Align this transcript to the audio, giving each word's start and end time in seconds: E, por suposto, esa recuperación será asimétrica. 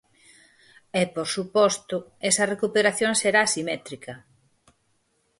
E, 1.01 1.03
por 1.15 1.27
suposto, 1.35 1.95
esa 2.29 2.49
recuperación 2.53 3.13
será 3.21 3.39
asimétrica. 3.43 4.13